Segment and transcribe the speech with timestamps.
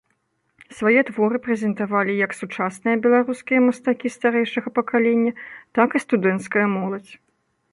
[0.77, 5.31] Свае творы прэзентавалі як сучасныя беларускія мастакі старэйшага пакалення,
[5.81, 7.13] так і студэнцкая моладзь.